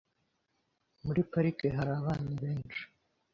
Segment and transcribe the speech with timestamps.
[1.05, 2.81] Muri parike hari abana benshi.